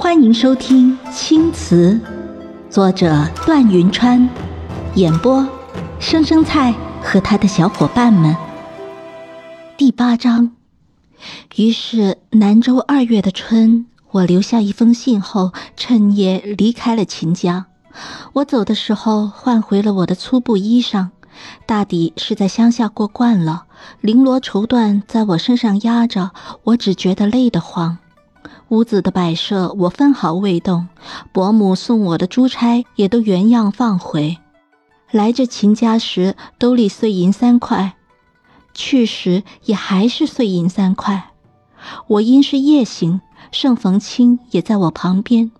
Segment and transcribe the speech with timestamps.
[0.00, 1.94] 欢迎收听《青瓷》，
[2.70, 4.28] 作者段云川，
[4.94, 5.44] 演播
[5.98, 8.34] 生生菜和他的小伙伴们。
[9.76, 10.52] 第八章。
[11.56, 17.66] 于是南州二月的春，我留下一封信后，趁夜离开了秦家。
[18.34, 21.08] 我走的时候，换回了我的粗布衣裳，
[21.66, 23.64] 大抵是在乡下过惯了，
[24.02, 26.30] 绫罗绸缎在我身上压着，
[26.62, 27.98] 我只觉得累得慌。
[28.68, 30.88] 屋子的摆设我分毫未动，
[31.32, 34.36] 伯母送我的珠钗也都原样放回。
[35.10, 37.94] 来这秦家时兜里碎银三块，
[38.74, 41.30] 去时也还是碎银三块。
[42.08, 45.50] 我因是夜行，盛逢清也在我旁边。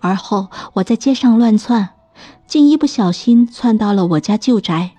[0.00, 1.90] 而后我在街上乱窜，
[2.46, 4.90] 竟一不小心窜到了我家旧宅。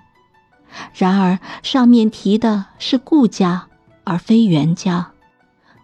[0.96, 3.68] 然而上面提的是顾家，
[4.04, 5.12] 而非袁家。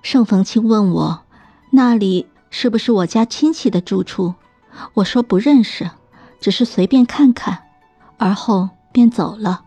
[0.02, 1.27] 盛逢清问我。
[1.70, 4.34] 那里是不是我家亲戚的住处？
[4.94, 5.90] 我说不认识，
[6.40, 7.64] 只是随便看看，
[8.18, 9.64] 而后便走了。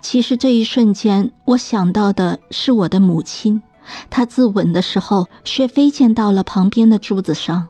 [0.00, 3.62] 其实这一瞬间，我想到的是我的母亲，
[4.10, 7.68] 她自刎的时候却飞溅到了旁边的柱子上，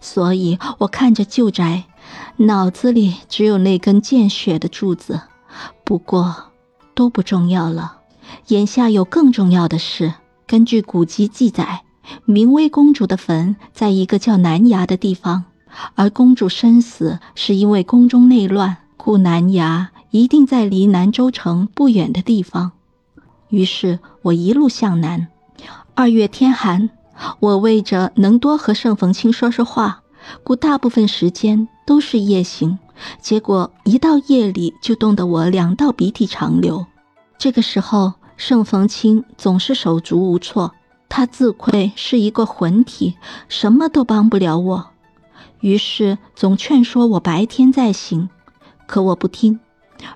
[0.00, 1.84] 所以我看着旧宅，
[2.36, 5.22] 脑子里只有那根见血的柱子。
[5.82, 6.52] 不过
[6.94, 7.98] 都不重要了，
[8.46, 10.14] 眼下有更重要的事。
[10.46, 11.82] 根据古籍记载。
[12.24, 15.44] 明威公主的坟在一个叫南崖的地方，
[15.94, 22.72] 而公主身死是因为宫中内乱，故南崖一定在离南州城不远的地方。
[23.48, 25.28] 于是我一路向南。
[25.94, 26.90] 二月天寒，
[27.40, 30.02] 我为着能多和盛逢清说说话，
[30.42, 32.78] 故大部分时间都是夜行。
[33.20, 36.86] 结果一到夜里，就冻得我两道鼻涕长流。
[37.36, 40.72] 这个时候，盛逢清总是手足无措。
[41.14, 44.86] 他自愧是一个魂体，什么都帮不了我，
[45.60, 48.30] 于是总劝说我白天再行，
[48.86, 49.60] 可我不听。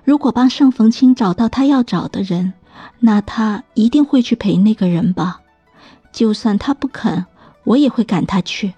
[0.03, 2.53] 如果帮盛逢清找到他要找的人，
[2.99, 5.41] 那他一定会去陪那个人吧？
[6.11, 7.27] 就算他不肯，
[7.63, 8.73] 我也会赶他去。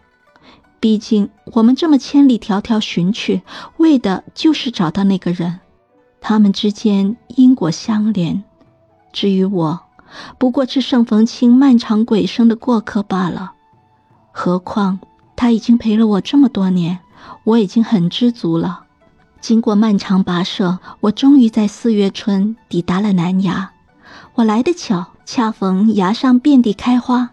[0.82, 3.44] 毕竟我们这么千里迢迢寻去，
[3.78, 5.62] 为的就是找到那个人。
[6.20, 8.44] 他们之间因果相连。
[9.14, 9.80] 至于我。
[10.38, 13.54] 不过是盛逢清漫长鬼生的过客罢了，
[14.32, 15.00] 何况
[15.36, 17.00] 他已经陪了我这么多年，
[17.44, 18.84] 我已经很知足了。
[19.42, 23.72] 经过漫长跋涉，我终于在四月春抵达了南崖。
[24.36, 27.30] 我来的巧，恰逢崖上遍地开花，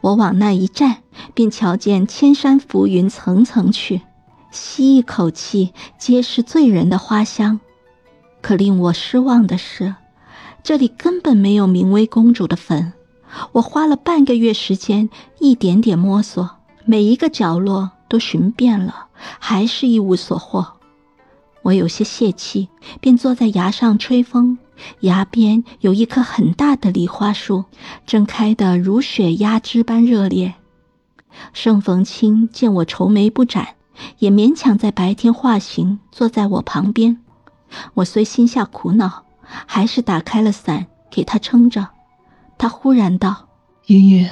[0.00, 0.98] 我往那一站，
[1.32, 4.02] 便瞧见千山浮云层层去，
[4.50, 7.60] 吸一口气，皆是醉人的花香。
[8.42, 9.94] 可令我失望的是。
[10.66, 12.92] 这里根本没有明威公主的坟，
[13.52, 19.06] 我花了半个月时间，一点点摸索，每一个角落都寻遍了，
[19.38, 20.66] 还是一无所获。
[21.62, 22.68] 我有些泄气，
[23.00, 24.58] 便坐在崖上吹风。
[25.02, 27.66] 崖边有一棵很大的梨花树，
[28.04, 30.54] 正开得如雪压枝般热烈。
[31.52, 33.76] 盛逢清见我愁眉不展，
[34.18, 37.22] 也勉强在白天化形，坐在我旁边。
[37.94, 39.25] 我虽心下苦恼。
[39.66, 41.88] 还是打开了伞给他撑着。
[42.58, 43.48] 他忽然道
[43.86, 44.30] ：“茵茵，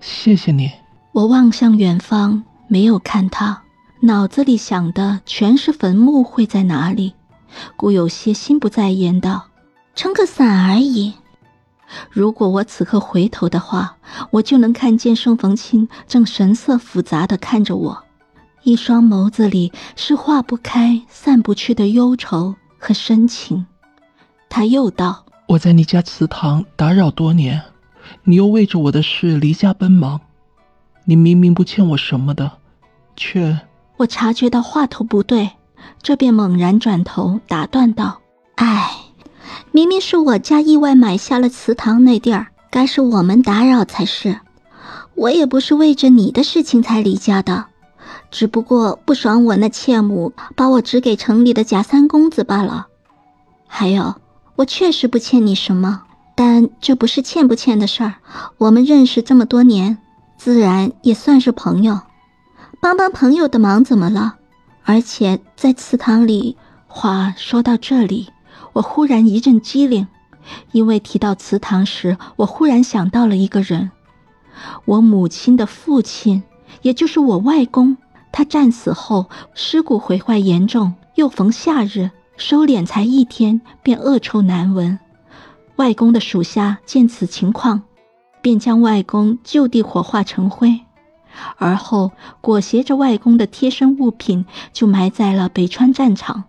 [0.00, 0.70] 谢谢你。”
[1.12, 3.62] 我望向远方，没有看他，
[4.02, 7.14] 脑子里想的全是坟墓会在哪里，
[7.76, 9.48] 故有些心不在焉道
[9.96, 11.14] ：“撑个伞而已。”
[12.10, 13.96] 如果我此刻回头的话，
[14.30, 18.04] 我就能看见盛逢清正神色复杂的看着我，
[18.62, 23.66] 一双眸子里是化不开、散不去的忧愁和深情。
[24.50, 27.62] 他又道：“我在你家祠堂打扰多年，
[28.24, 30.20] 你又为着我的事离家奔忙，
[31.04, 32.52] 你明明不欠我什么的，
[33.16, 33.60] 却……”
[33.98, 35.50] 我察觉到话头不对，
[36.02, 38.20] 这便猛然转头打断道
[38.56, 38.90] ：“哎，
[39.72, 44.40] 明明是我家意外买下了祠堂那地儿，该是我们打扰才是。
[45.14, 47.66] 我也不是为着你的事情才离家的，
[48.30, 52.86] 只不过不爽我那妾母把我指给城里的贾三公子罢了。
[53.66, 54.14] 还有。”
[54.58, 56.02] 我确实不欠你什么，
[56.34, 58.14] 但这不是欠不欠的事儿。
[58.58, 59.98] 我们认识这么多年，
[60.36, 62.00] 自然也算是朋友，
[62.80, 64.34] 帮帮朋友的忙怎么了？
[64.82, 66.56] 而且在祠堂里，
[66.88, 68.30] 话说到这里，
[68.72, 70.08] 我忽然一阵机灵，
[70.72, 73.92] 因为提到祠堂时，我忽然想到了一个人，
[74.86, 76.42] 我母亲的父亲，
[76.82, 77.96] 也就是我外公。
[78.32, 82.10] 他战死后，尸骨毁坏严重，又逢夏日。
[82.38, 84.98] 收敛才一天，便恶臭难闻。
[85.74, 87.82] 外公的属下见此情况，
[88.40, 90.80] 便将外公就地火化成灰。
[91.56, 96.44] 而后裹挟着外公的贴身物品就埋在了北川战场。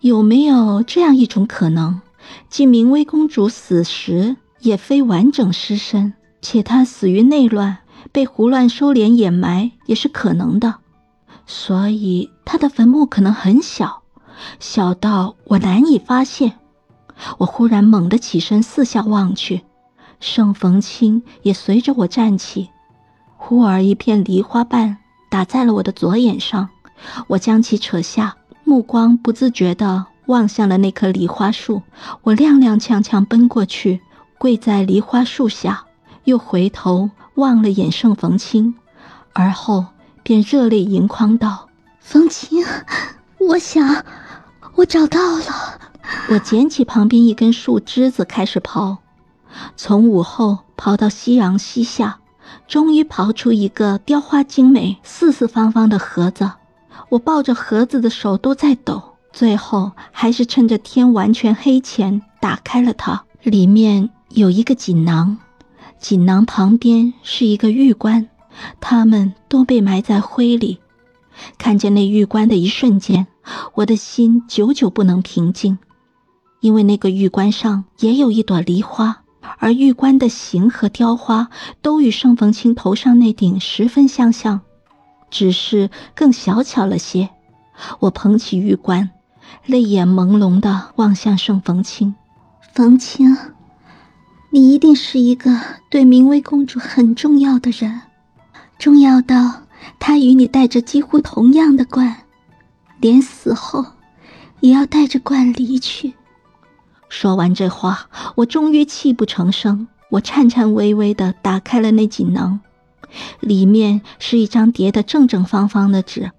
[0.00, 2.00] 有没有这样一种可能，
[2.48, 7.78] 即明威公主死时也非完整尸身，且她死于内乱，
[8.12, 10.76] 被胡乱收敛掩埋也是可能的？
[11.46, 13.99] 所以她的坟墓可能很小，
[14.58, 16.58] 小到我难以发现。
[17.38, 19.62] 我忽然猛地起身，四下望去，
[20.20, 22.70] 盛逢清也随着我站起。
[23.36, 24.98] 忽而一片梨花瓣
[25.30, 26.68] 打在了我的左眼上，
[27.28, 31.82] 我将其扯下，目光不自觉地望向了那棵梨花树。
[32.22, 34.00] 我踉踉跄跄奔过去，
[34.38, 35.84] 跪在梨花树下，
[36.24, 38.74] 又回头望了眼盛逢清，
[39.32, 39.86] 而后
[40.22, 41.68] 便热泪盈眶道
[42.00, 42.64] ：“逢清，
[43.38, 44.04] 我想，
[44.80, 45.78] 我找到了。”
[46.28, 48.96] 我捡起旁边一根树枝子开始刨，
[49.76, 52.18] 从午后刨到夕阳西下。
[52.66, 56.50] 终于刨出一个雕花精美、四四方方的盒子，
[57.08, 59.00] 我抱着盒子的手都在抖。
[59.32, 65.38] 最后还是趁着天完全黑前打开了它，里面有一个锦囊，
[66.00, 68.28] 锦囊旁边是一个玉棺，
[68.80, 70.80] 它们都被埋在灰里。
[71.56, 73.28] 看见那玉棺的一瞬间，
[73.74, 75.78] 我的心久久不能平静，
[76.60, 79.22] 因为那个玉棺上也有一朵梨花。
[79.58, 81.50] 而玉棺的形和雕花
[81.82, 84.60] 都与盛逢清头上那顶十分相像，
[85.30, 87.30] 只是更小巧了些。
[88.00, 89.10] 我捧起玉棺，
[89.66, 92.14] 泪眼朦胧地望向盛逢清。
[92.72, 93.36] 逢清，
[94.50, 95.58] 你一定是一个
[95.90, 98.02] 对明威公主很重要的人，
[98.78, 99.62] 重要到
[99.98, 102.24] 她与你戴着几乎同样的冠，
[103.00, 103.84] 连死后
[104.60, 106.14] 也要带着冠离去。
[107.08, 109.88] 说完这话，我终于泣不成声。
[110.10, 112.60] 我颤颤巍巍地打开了那锦囊，
[113.38, 116.32] 里面是一张叠得正正方方的纸。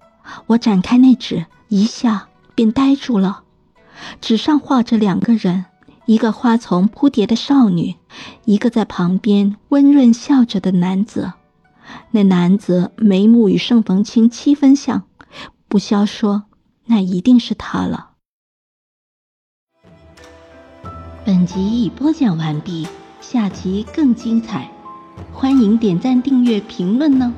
[0.46, 3.44] 我展开那纸，一下便呆住了。
[4.20, 5.64] 纸上画着两个人，
[6.04, 7.96] 一个花丛铺叠的少女，
[8.44, 11.32] 一个在旁边温润笑着的男子。
[12.10, 15.04] 那男子眉目与盛逢清七分像，
[15.66, 16.44] 不消说，
[16.86, 18.10] 那一定是他了。
[21.24, 22.86] 本集已播讲完毕，
[23.20, 24.70] 下集更精彩，
[25.32, 27.32] 欢迎点赞、订阅、评论呢。